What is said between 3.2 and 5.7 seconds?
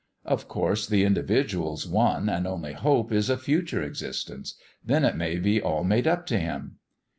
a future existence. Then it may be